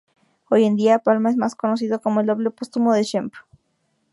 [0.49, 3.35] Hoy en día, Palma es más conocido como el doble póstumo de Shemp.